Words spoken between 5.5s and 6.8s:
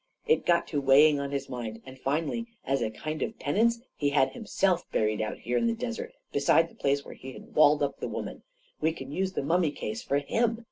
in the desert beside the